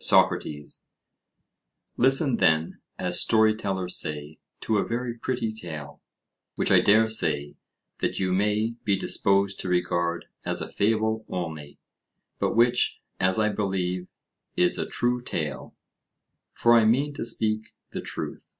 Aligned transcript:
SOCRATES: 0.00 0.86
Listen, 1.98 2.38
then, 2.38 2.80
as 2.98 3.20
story 3.20 3.54
tellers 3.54 3.98
say, 3.98 4.38
to 4.62 4.78
a 4.78 4.88
very 4.88 5.12
pretty 5.18 5.52
tale, 5.52 6.00
which 6.56 6.70
I 6.70 6.80
dare 6.80 7.10
say 7.10 7.54
that 7.98 8.18
you 8.18 8.32
may 8.32 8.76
be 8.84 8.96
disposed 8.96 9.60
to 9.60 9.68
regard 9.68 10.24
as 10.42 10.62
a 10.62 10.72
fable 10.72 11.26
only, 11.28 11.78
but 12.38 12.56
which, 12.56 13.02
as 13.20 13.38
I 13.38 13.50
believe, 13.50 14.08
is 14.56 14.78
a 14.78 14.88
true 14.88 15.20
tale, 15.20 15.76
for 16.54 16.72
I 16.72 16.86
mean 16.86 17.12
to 17.12 17.26
speak 17.26 17.74
the 17.90 18.00
truth. 18.00 18.50